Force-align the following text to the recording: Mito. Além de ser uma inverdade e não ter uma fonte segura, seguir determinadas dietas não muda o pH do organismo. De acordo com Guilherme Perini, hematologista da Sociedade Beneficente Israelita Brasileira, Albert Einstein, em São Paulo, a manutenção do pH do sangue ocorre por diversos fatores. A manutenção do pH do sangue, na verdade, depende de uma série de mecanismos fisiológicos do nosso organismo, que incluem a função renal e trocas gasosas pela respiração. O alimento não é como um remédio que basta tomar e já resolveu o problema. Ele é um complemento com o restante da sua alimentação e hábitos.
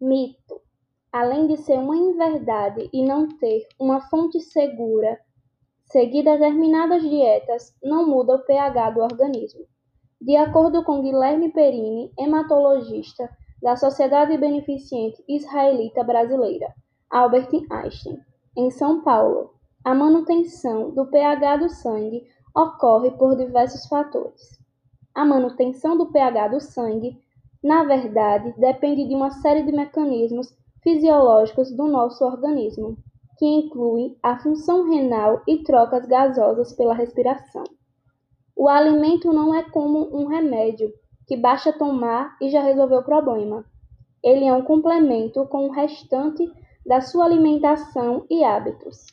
Mito. 0.00 0.60
Além 1.12 1.46
de 1.46 1.56
ser 1.56 1.78
uma 1.78 1.96
inverdade 1.96 2.90
e 2.92 3.04
não 3.04 3.28
ter 3.38 3.66
uma 3.78 4.00
fonte 4.08 4.40
segura, 4.40 5.20
seguir 5.84 6.24
determinadas 6.24 7.02
dietas 7.02 7.74
não 7.82 8.08
muda 8.08 8.34
o 8.34 8.44
pH 8.44 8.90
do 8.90 9.00
organismo. 9.00 9.64
De 10.20 10.36
acordo 10.36 10.82
com 10.84 11.02
Guilherme 11.02 11.52
Perini, 11.52 12.12
hematologista 12.18 13.30
da 13.62 13.76
Sociedade 13.76 14.36
Beneficente 14.36 15.22
Israelita 15.28 16.02
Brasileira, 16.02 16.74
Albert 17.10 17.48
Einstein, 17.70 18.18
em 18.56 18.70
São 18.70 19.02
Paulo, 19.02 19.54
a 19.84 19.94
manutenção 19.94 20.90
do 20.90 21.06
pH 21.06 21.56
do 21.58 21.68
sangue 21.68 22.26
ocorre 22.54 23.10
por 23.12 23.36
diversos 23.36 23.86
fatores. 23.86 24.58
A 25.14 25.24
manutenção 25.24 25.96
do 25.96 26.10
pH 26.10 26.48
do 26.48 26.60
sangue, 26.60 27.23
na 27.64 27.82
verdade, 27.82 28.52
depende 28.58 29.08
de 29.08 29.14
uma 29.14 29.30
série 29.30 29.62
de 29.62 29.72
mecanismos 29.72 30.54
fisiológicos 30.82 31.74
do 31.74 31.86
nosso 31.88 32.22
organismo, 32.22 32.98
que 33.38 33.46
incluem 33.46 34.18
a 34.22 34.38
função 34.38 34.90
renal 34.90 35.40
e 35.48 35.62
trocas 35.62 36.04
gasosas 36.04 36.74
pela 36.74 36.92
respiração. 36.92 37.64
O 38.54 38.68
alimento 38.68 39.32
não 39.32 39.54
é 39.54 39.62
como 39.62 40.14
um 40.14 40.26
remédio 40.26 40.92
que 41.26 41.38
basta 41.38 41.72
tomar 41.72 42.36
e 42.38 42.50
já 42.50 42.60
resolveu 42.60 42.98
o 42.98 43.04
problema. 43.04 43.64
Ele 44.22 44.44
é 44.44 44.52
um 44.52 44.62
complemento 44.62 45.46
com 45.46 45.66
o 45.66 45.72
restante 45.72 46.46
da 46.84 47.00
sua 47.00 47.24
alimentação 47.24 48.26
e 48.28 48.44
hábitos. 48.44 49.06